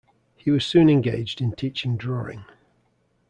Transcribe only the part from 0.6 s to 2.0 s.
soon engaged in teaching